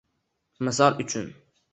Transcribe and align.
Misol 0.69 0.97
uchun: 1.03 1.29